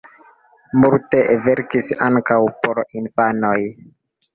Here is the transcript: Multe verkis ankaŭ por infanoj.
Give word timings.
Multe 0.83 1.21
verkis 1.45 1.93
ankaŭ 2.09 2.41
por 2.67 2.87
infanoj. 3.05 3.59